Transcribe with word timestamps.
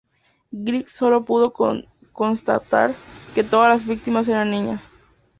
Griggs 0.51 0.93
solo 0.93 1.21
pudo 1.23 1.53
constatar 2.11 2.95
que 3.35 3.43
todas 3.43 3.69
las 3.69 3.87
víctimas 3.87 4.27
eran 4.27 4.49
niñas. 4.49 4.89